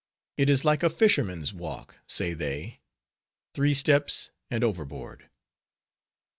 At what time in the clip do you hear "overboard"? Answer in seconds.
4.63-5.29